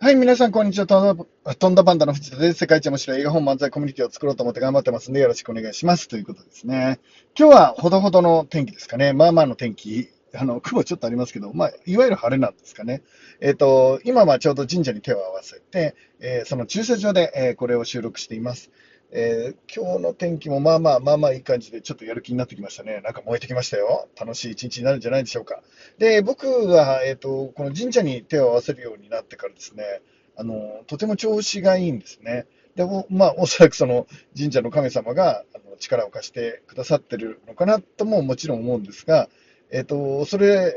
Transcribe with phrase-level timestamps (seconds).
[0.00, 0.86] はい、皆さん、こんにちは。
[0.86, 2.58] とんだパンダの藤田です。
[2.60, 6.06] 世界一面白い映画本漫才コミュニティを作ろうと思って頑張ってますんで、よろしくお願いします。
[6.06, 7.00] ということですね。
[7.36, 9.12] 今日はほどほどの天気ですかね。
[9.12, 10.08] まあまあの天気。
[10.36, 13.02] あの、雲ちょっとありますけど、まあ、いわゆる晴れなんですかね。
[13.40, 18.70] えっ、と、今はちょうど神社に手を合わせて、えーその駐車場で、えーこれを収録しています。
[19.10, 23.00] えー今日の天気もまあまあまあまあいい感じで、ちょっとやる気になってきましたね。
[23.02, 24.08] なんか燃えてきましたよ。
[24.18, 25.62] 楽しい一日になるんじゃないでしょうか。
[25.98, 30.02] で、僕は、えっ、と、この神社に手を合わせるようになってからですね、
[30.36, 32.46] あの、とても調子がいいんですね。
[32.74, 39.28] で、おまあ、おそらくその神社の神様があの力を貸してくださってるのかなとももちろん思うんですが、
[39.70, 40.74] えっ、と、それ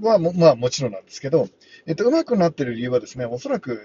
[0.00, 1.48] はも、まあもちろんなんですけど、
[1.86, 3.80] えっ、と、うまくなってる理由はですね、おそらく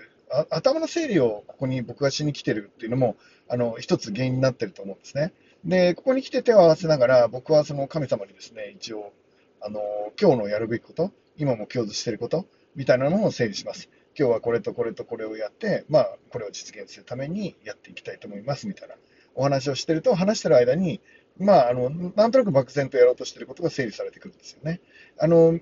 [0.50, 3.16] 頭の整理をここに僕がしに来てるっていうのも、
[3.50, 5.34] あの、一つ原因になってると思うんですね。
[5.66, 9.14] で、ここに来て手を合わせながら、僕はその神様にですね、一応、
[9.62, 9.82] あの、
[10.20, 13.90] 今日のやるべきこと、今も共通してること、みたいなのを整理します。
[14.18, 18.96] 今日はこれとこれとこれをやって、まあ、これを実現するためにやっていきたいと思いますみたいな
[19.36, 21.02] お話をしてると、話してる間に、
[21.40, 24.82] まあ、あのなんとなく漠然とやろうとしてることが整理されてくるんですよね。
[25.20, 25.60] あの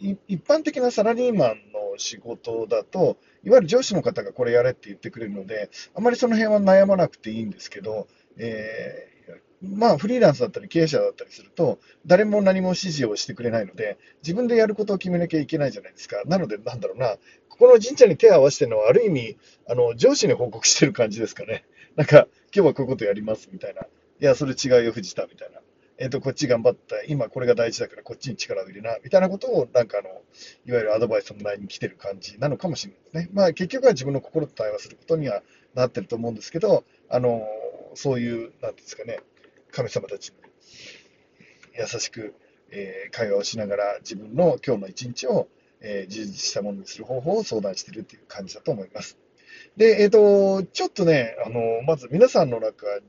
[0.00, 9.12] 一般的なサラリーマンの仕事だと、いわゆる上司の方がこれやれって言ってくれるので、あまりその辺は悩まなくていいんですけど、えー
[9.62, 16.22] まあ、フリーランスだったり経営者だったりすると、誰も何も指示をしてくれないので、自分でやることを決めなきゃいけないじゃないですか。
[16.26, 17.16] なので、なんだろうな、
[17.48, 19.36] ここの神社に手を合わせてるのは、ある意味、
[19.68, 21.64] あの上司に報告してる感じですかね。
[21.94, 23.82] なんか、今日はこういうことやりますみたいな。
[23.82, 23.86] い
[24.18, 25.61] や、それ違うよ、藤田みたいな。
[26.02, 27.00] えっ、と、こっち頑張った。
[27.04, 28.98] 今これが大事だから、こっちに力を入れな。
[29.04, 30.08] みたいなことを、なんかあの、
[30.66, 33.30] いわゆるアドバイスの内に来てる感じなのかもしれないですね。
[33.32, 35.44] まあ、結局は自分の心と対話することには
[35.74, 37.46] なってると思うんですけど、あの、
[37.94, 39.20] そういう、なんていうんですかね、
[39.70, 40.34] 神様たちに
[41.78, 42.34] 優しく、
[42.72, 45.46] えー会話をしながら自分の今日の一日を、
[45.82, 49.18] えー充実したものにする方法を相談しているという感じだと思います。
[49.76, 53.02] で、えっ、と、ちょっとね、あの、まず皆さんの中に、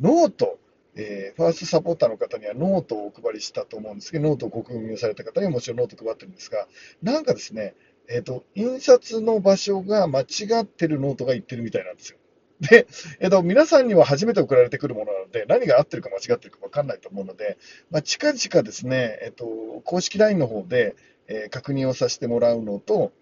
[0.00, 0.58] ノート、
[0.94, 6.66] えーファーストサポーターの方にはノートをお配りしたと思うんですけど、ノートをご購入された方にはもちろんノートを配ってるんですが、
[7.02, 7.74] なんかですね、
[8.08, 10.24] えっ、と、印刷の場所が間違
[10.62, 12.18] ってるノートが言ってるみたいなんですよ。
[12.60, 12.86] で、
[13.20, 17.58] えっと、皆さんには初めて送られてくるものなので、何が合ってるか間違ってるか分かんないと思うので、
[17.90, 19.46] まあ、近々ですね、えっと、
[19.84, 20.94] 公式 LINE の方で、
[21.28, 23.12] え確認をさせてもらうのと、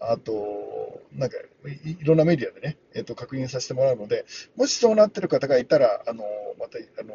[0.00, 1.36] あと、なんか
[1.84, 4.24] い、いろんなメディアでね、えっと、確認させてもらうので、
[4.56, 6.24] もしそうなってる方がいたら、あの、
[6.58, 7.14] また、あの、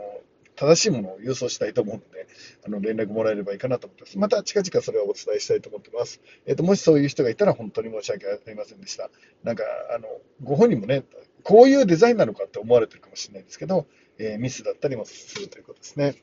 [0.56, 2.28] 正しいものを郵送したいと思うので、
[2.66, 4.18] あの、連絡もらえればいいかなと思ってます。
[4.18, 6.22] また近々それをお伝えしたいと思ってます。
[6.46, 9.10] えっと、もしそういう人がいたら本当に申し訳ありませんでした。
[9.44, 9.64] なんか、
[9.96, 10.08] あの、
[10.44, 11.04] ご本人もね、
[11.44, 13.88] こういうデザインなのかって思われてるかもしれないですけど、
[14.20, 16.16] えーミスだったりもするということですね。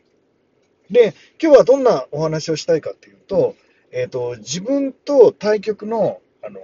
[0.90, 3.56] で、今日はどんなお話をしたいかっていうと、
[3.92, 6.60] えっ、と、自分と対局の、あの、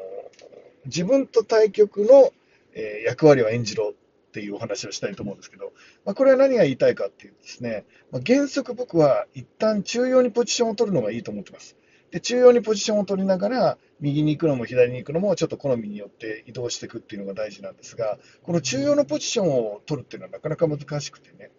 [0.87, 2.33] 自分と対局の、
[2.75, 5.73] え役割を演じろっていうお話をしたいと思うんですけど、
[6.05, 11.75] まあ、これは何が言いたいかっていうとですね、まあ、原則僕は一旦中央にポジションを取るのがいいと思ってます。
[12.11, 21.51] で、中央にポジションを取りながら、右に行くのも左に行くのもちょっと好みによって移動していくっていうのが大事なんですが、この中央のポジションを取るっていうのはなかなか難しくてね。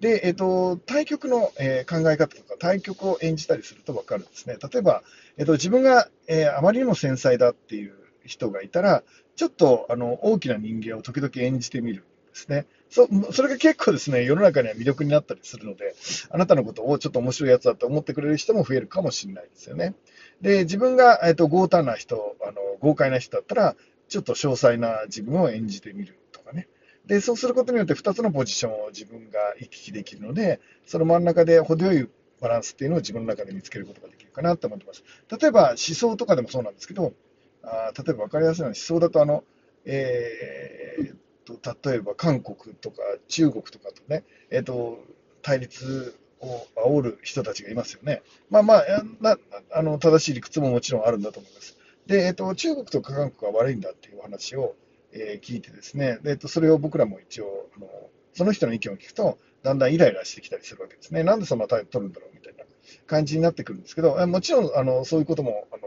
[0.00, 4.56] で、えっ、と、対局の、えー考え方とか、対局を演じたりすると分かるんですね。
[4.60, 5.04] 例えば、
[5.36, 9.02] えっ、と、自分が、えーあまりにも繊細だっていう人がいたら、
[9.36, 12.66] ちょっとあの大きな人間を時々演じてみるんですね。
[12.88, 15.94] そそれが結構ですね、世の中には魅力になったりするので、
[16.30, 19.94] あなたのことをちょっと面白いやつだと思ってくれる人も増えるかもしれないですよね。
[20.40, 23.76] で、自分が、えっと豪胆な人、あの豪快な人だったら、
[24.08, 26.68] ちょっと詳細な自分を演じてみるとかね。
[27.06, 32.08] で、そうすることによって2つのポジションを自分が行き来できるので、その真ん中で程よい
[32.44, 35.02] バランスっていうのを自分の中で見つけることができるかなと思ってます。
[35.40, 37.14] 例えば思想とかでもそうなんですけど、
[37.62, 39.44] あ例えば分かりやすいのは思想だとあの、
[39.86, 45.02] えーと、例えば韓国とか中国とかとね、えーっと、
[45.40, 48.22] 対立を煽る人たちがいますよね。
[48.50, 48.84] まあまあ、
[49.20, 49.38] な
[49.72, 51.78] あの正しい理屈ももちろんあるんだと思います。
[52.06, 54.74] で、えーっと、中国とか韓国が悪いんだっていう話を、
[55.12, 57.88] えー聞いてですね、でえーっと、それを僕らも一応あの、
[58.34, 61.24] その人の意見を聞くと、だんだんイライラしてきたりするわけですね。
[61.24, 62.64] なんでそんな態度取るんだろうみたいな
[63.06, 65.82] 感じになってくるんですけど、もちろんあのそういうこともあの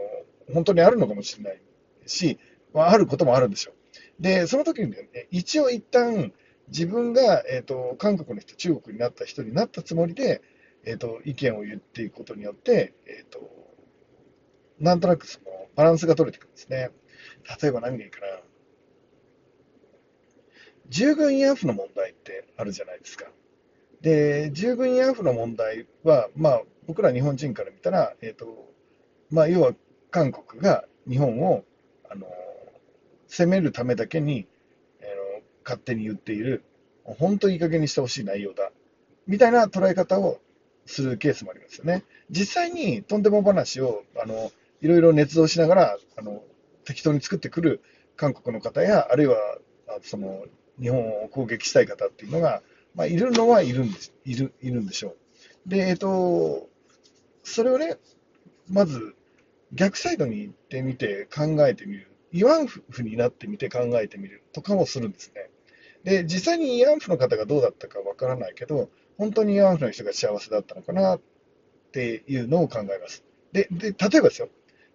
[0.52, 1.60] 本当にあるのかもしれない
[2.06, 2.40] し、
[2.74, 3.74] まあ、あることもあるんでしょう。
[4.22, 6.32] で、その時にね、一応一旦
[6.68, 10.42] 自分が、えー、と韓国の人、中国になった人になったつもりで、
[10.84, 13.48] えー、と意見を言っていくことによって、えー、と
[14.80, 15.46] なんとなくその
[15.76, 16.90] バランスが取れてくるんですね。
[17.62, 18.26] 例えば何がいいかな。
[20.88, 23.26] 従軍慰安婦の問題ってあるじゃないですか。
[24.00, 28.72] で、従軍慰安婦の問題は、まあ、僕ら日本人から見たら、えーと
[29.30, 29.72] まあ、要は
[30.10, 31.64] 韓国が日本を
[32.10, 32.26] あの、
[33.26, 34.46] 責めるためだけに、
[35.00, 36.64] あの勝手に言っている、
[37.04, 38.72] 本当いい加減にしてほしい内容だ、
[39.26, 40.38] みたいな捉え方を
[40.86, 42.04] するケースもありますよね。
[42.30, 44.50] 実際にとんでも話を、あの、
[44.80, 46.42] いろいろ捏造しながら、あの、
[46.84, 47.82] 適当に作ってくる
[48.16, 49.36] 韓国の方や、あるいは、
[50.02, 50.44] その、
[50.80, 52.62] 日本を攻撃したい方っていうのが、
[52.98, 55.10] まあ、いるのはいるんです、いる、いるんでしょ
[55.66, 55.68] う。
[55.68, 56.68] で、えっと、
[57.44, 57.96] それをね、
[58.68, 59.14] まず、
[59.72, 62.10] 逆サイドに行ってみて考えてみる。
[62.32, 65.48] 慰安婦になってみて考えてみるとかもするんですね。
[66.02, 71.20] で、実際に慰安婦の方がどうだったかわからないけど、本当に慰安婦の人が幸せだったのかなっ
[71.92, 73.22] ていうのを考えます。
[73.52, 74.48] で、で例えばですよ。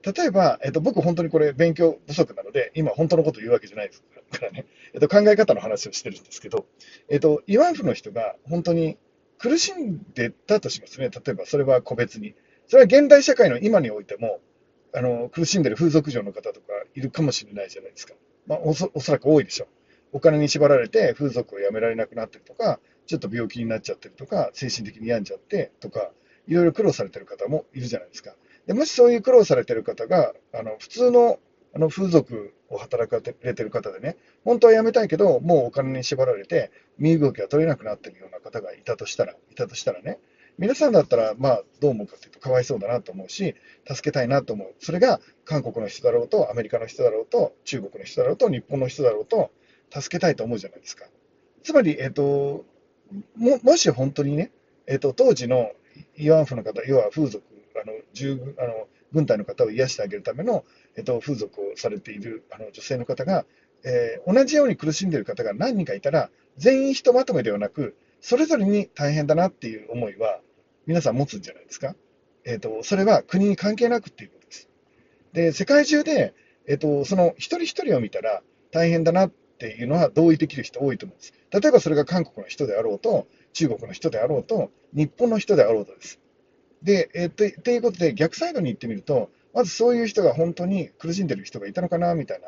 [0.04, 6.66] 例えば、えっと、僕本当にこれ勉強不足なので、今本当のこと言うわけじゃないですからね、 えっと、考え方の話をしてるんですけど、
[7.10, 8.98] えっと、慰安婦の人が本当に
[9.38, 11.10] 苦しんでたとしますね。
[11.10, 12.36] 例えば、それは個別に。
[12.68, 14.40] それは現代社会の今においても、
[14.94, 18.14] あの、苦しんでる風俗嬢の方とかいるかもしれないじゃないですか。
[18.46, 19.68] まあ、おそらく多いでしょう。
[20.14, 26.12] お金に縛られて風俗をやめられなくなってるとか、ちょっと病気になっちゃってるとか、精神的に病んじゃってとか、
[26.48, 28.36] いろいろ苦労されてる方もいるじゃないですか。
[28.68, 31.40] でもしそういう苦労されてる方が、あの普通の
[31.76, 34.16] あの風俗を働かれてる方でね、
[34.46, 40.20] 本当は辞めたいけど、もうお金に縛られて、身動きが取れなくなってるような方がいたとしたら、いたとしたらね、
[40.60, 43.56] 皆さんだったら、まあ、どう思うかというと、かわいそうだなと思うし、
[43.88, 44.76] 助けたいなと思う。
[44.80, 49.52] それが韓国の人だろうと、アメリカの人だろうと、中国の人だろうと、日本の人だろうと、
[49.92, 51.06] 助けたいと思うじゃないですか。
[51.64, 52.66] つまり、えっ、と、
[53.36, 54.52] ももし本当にね、
[54.86, 55.72] えっ、と、当時の
[56.18, 57.44] 慰安婦の方、要は風俗、
[57.84, 60.66] あの従あの軍隊の方を癒してあげるための、
[60.96, 63.46] えっ、と、風俗をされているあの女性の方が、
[63.84, 70.40] えー、同じように苦しんでいる方が何人かいたら、全員ひとまとめではなく、それぞれに大変だなっていう思いは、
[70.88, 71.96] 皆さん持つんじゃないですか？
[72.46, 74.70] えっ、と、それは国に関係なくっていうことです。
[75.34, 76.34] で、世界中で、
[76.68, 78.42] えっ、と、その一人一人を見たら
[78.72, 81.34] 大変だなっていうのは同意できる人多いと思うんです。
[81.52, 86.20] 例えばそれが韓国の人であろうと、中国の人であろうと、日本の人であろうとです。
[86.84, 92.42] で、えー、とということで、逆サイドに行ってみると、まずそういう人が本当に苦しんでる人がいたのかなみたい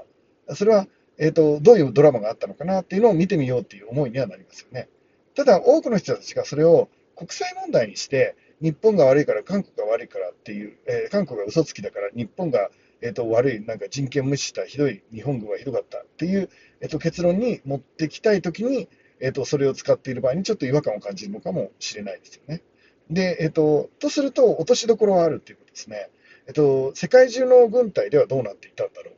[0.47, 0.87] な、それは、
[1.17, 4.89] えーと、どういうドラマがあったのかなっていうのを見てみようっていう思いにはなりますよね。
[5.35, 12.69] ただ、多くの人たちがそれを国際問題にして、日本が悪いから、韓国が悪いからっていう、えー、韓国が嘘つきだから、日本が、
[13.01, 16.49] えーと、悪い、なんか人権無視したひどい日本軍はひどかったっていう、
[16.81, 18.88] えーと、結論に持ってきたいときに、
[19.19, 22.61] えーと、それを使っている場合にちょっと違和感を感じるのかもしれないですよね。
[23.09, 26.09] で、えっと、とすると、落としどころはあるということですね。
[26.47, 29.15] えっと、世界中の軍隊ではどうなっていたんだろう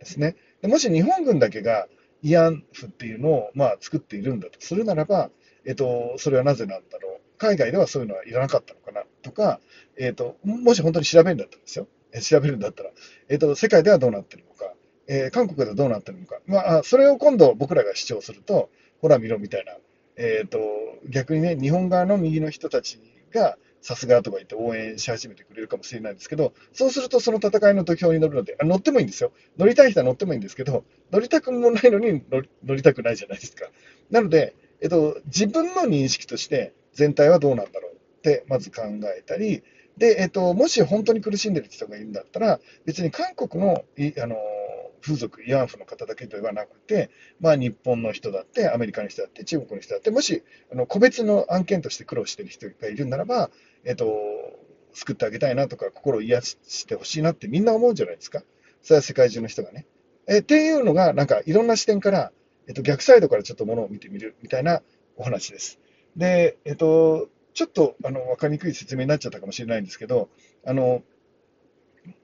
[0.00, 0.36] ですね。
[0.62, 1.88] でもし日本軍だけが
[2.22, 5.30] 慰安婦っていうのを、まあ、作っているんだとするならば、
[5.64, 7.20] えっと、それはなぜなんだろう。
[7.38, 9.60] 海外ではそういうのはいらなかったのかなとか、
[9.96, 11.88] えっと、もし本当に調べるんだったらですよ。
[12.20, 12.90] 調べるんだったら、
[13.28, 14.74] えっと、世界ではどうなってるのか、
[15.06, 16.40] えー、韓国ではどうなってるのか。
[16.46, 18.70] まあ、それを今度僕らが主張すると、
[19.00, 19.76] ほら見ろみたいな
[20.22, 20.60] えーと、
[21.08, 23.00] 逆にね、日本側の右の人たち
[23.32, 29.32] が、さすがとか言って応援し始めてくれるかもしれないんですけど、そうするとその戦いの土俵に乗るので、あ乗ってもいいんですよ。
[29.56, 33.70] 乗りたい人は乗ってもいいんですけど、乗りたくもないのに乗りたくないじゃないですか。
[34.10, 38.82] なので、えっと、自分の認識として全体はどうなんだろうってまず考
[39.16, 39.62] えたり、
[39.96, 43.84] で、えっと、もし本当に苦しんでる人がいるんだったら、別に韓国の、
[44.22, 44.36] あの、
[45.00, 47.10] 風俗、慰安婦の方だけではなくて、
[47.40, 53.50] まあ、日本の人だって、アメリカの人だって、中国の人だって、もしあの個別の案件として苦労している人がいるならば、
[53.84, 54.06] えっと、
[54.92, 58.42] 救ってあげたいなとか、心を癒してほしいなってみんな思うじゃないですか。
[58.82, 59.86] それは世界中の人がね。
[60.26, 62.32] えっていうのが、なんかいろんな視点から、
[62.66, 64.82] えっと、逆サイドからちょっとものを見てみるみたいな
[65.16, 65.78] お話です。
[66.16, 70.28] で、えっと、ちょっとあの分かりにくい説明になっちゃったかもしれないんですけど、
[70.64, 71.02] あの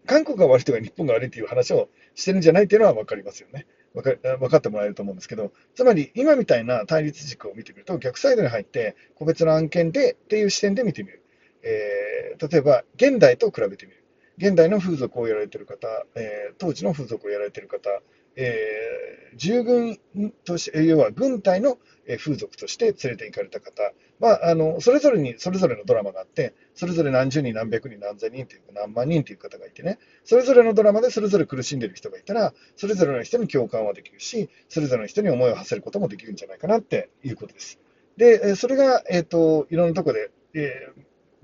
[0.06, 3.66] 韓国が悪いとか日本が悪いという話をしてるんじゃないっていうのは分かりますよね。
[3.94, 11.22] 分か分かってもらえると思うんですけど、つまり今みたいな対立軸を見てみると、逆サイドに入って、個別の案件でっていう視点で見てみる。
[11.62, 14.04] えー、例えば、現代と比べてみる。
[14.38, 17.88] 現代の風俗をやられている方、えー、当時の風俗をやられている方、
[18.36, 19.98] えー、従軍
[20.44, 21.78] として、要は軍隊の
[22.18, 37.78] 風俗として連れて行かれた方、まあ、あのそれぞれにそれぞれのドラマがあって、それぞれ何十人、何百人、何千人というか、何万人という方がいてね、それぞれのドラマでそれぞれ苦しんでいる人がいたら、それぞれの人に共感はできるし、それぞれの人に思いを馳せることもできるんじゃないかなっていうことです。
[38.16, 40.92] で、それが、えっ、ー、と、いろんなところで、え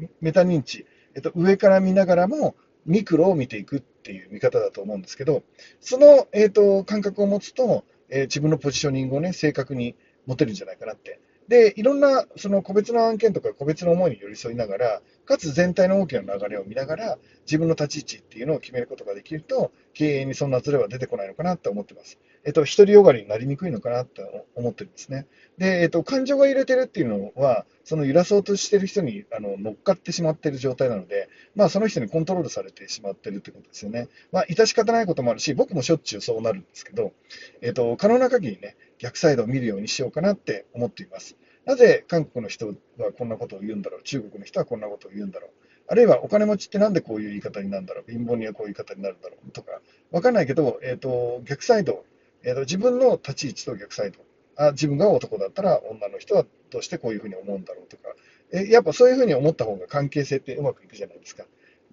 [0.00, 2.54] ー、メタ認知、えっ、ー、と、上から見ながらも、
[2.86, 5.42] ミクロを見ていくっていう見方だと思うんですけど、
[5.80, 9.94] その、えーと、感覚を持つと、えー、自分のポジショニングをね、正確に
[10.26, 11.20] 持てるんじゃないかなって。
[11.52, 22.18] で、いろんなその個別の案件とか個別の思いに寄り添いながら、かつ全体の大きな流れを見ながら、自分の立ち位置っていうのを決めることができると、経営にそんなズレは出てこないのかなと思ってます。
[22.44, 24.23] えっと、独りよがりになりにくいのかなと
[24.54, 25.26] 思ってるんですね。
[25.59, 34.09] で、えっと、感情が揺れてるっていうのは、その揺らそうとしてる人にあの乗っかってしまってる状態なので、まあ、その人にコントロールされてしまってるってことですよね。
[34.32, 37.12] まあ、致し方ないこともあるし、僕もしょっちゅうそうなるんですけど、
[37.61, 41.37] えっと、可能な限りね、逆サイドを見るようにしようかなって思っています。
[41.64, 42.75] なぜ韓国の人は
[43.16, 45.50] こんなことを言うんだろう、中国の人はこんなことを言うんだろう、
[45.88, 49.50] あるいはお金持ちってなんでこういう言い方になるんだろう、貧乏にはこういう言い方になるんだろう？
[49.52, 52.04] とか、わかんないけど、え、ー、と、逆サイド、
[52.42, 54.19] え、ー、と、自分の立ち位置と逆サイド、
[54.57, 57.87] あ自分が男だったら女の人はどうしてこういうふうに思うんだろう？
[57.87, 58.14] とか、
[58.52, 61.45] えやっぱそういうふうに思った方が関係性ってうまくいくじゃないですか。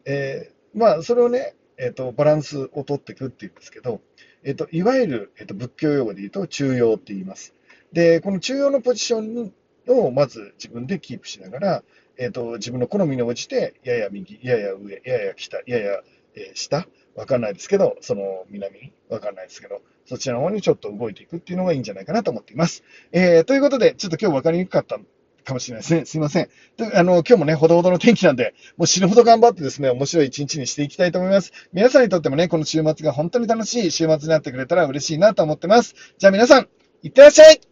[0.06, 4.02] えー、まあ、それをね、えっ、と、バランスを取っていくっていうんですけど、
[4.44, 7.54] えっ、と、いわゆる、えっ、と、仏教用語で言うと中庸って言います。
[7.94, 9.54] で、この中庸のポジション
[9.90, 11.84] をまず自分でキープしながら、
[12.18, 16.02] えーと、自分の好みに応じて、やや右、やや上、やや北、やや、
[16.36, 22.84] え、下、わかんないですけど、その南、わかんないですけど、そちらの方にちょっと動いていくっていうのがいいんじゃないかなと思っています。
[23.12, 25.00] えー、ということで、ちょっと今日わかりにくかった
[25.44, 26.06] かもしれないですね。
[26.06, 26.50] すいません。
[26.94, 31.52] あの、今日もね、ほどほどの天気なんで、もう死ぬほど頑張ってですね、面白い一日にしていきたいと思います。
[31.74, 35.96] 皆さんにとってもね、この週末が本当に楽しい週末になってくれたら嬉しいなと思ってます。
[36.18, 36.68] じゃあ皆さん、
[37.02, 37.69] いってらっしゃい